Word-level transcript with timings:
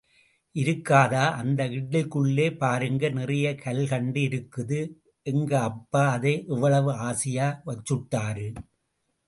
இருக்காதா 0.55 1.25
அந்த 1.41 1.61
இட்லிக்குள்ளே 1.75 2.47
பாருங்க 2.57 3.03
நிறைய 3.19 3.47
கல்கண்டு 3.61 4.21
இருக்குது 4.29 4.79
எங்க 5.25 5.51
அப்பா 5.69 6.03
அதை 6.15 6.33
எவ்வளவு 6.49 6.91
ஆசையா 7.09 7.49
வச்சுட்டாரு! 7.67 8.47